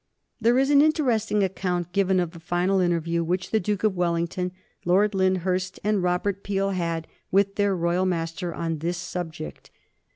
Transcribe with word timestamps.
There 0.39 0.57
is 0.57 0.71
an 0.71 0.81
interesting 0.81 1.43
account 1.43 1.91
given 1.91 2.19
of 2.19 2.31
the 2.31 2.39
final 2.39 2.79
interview 2.79 3.23
which 3.23 3.51
the 3.51 3.59
Duke 3.59 3.83
of 3.83 3.95
Wellington, 3.95 4.51
Lord 4.83 5.13
Lyndhurst, 5.13 5.79
and 5.83 6.01
Robert 6.01 6.41
Peel 6.43 6.71
had 6.71 7.05
with 7.29 7.53
their 7.53 7.75
royal 7.75 8.07
master 8.07 8.51
on 8.51 8.79
this 8.79 8.97
subject. 8.97 9.69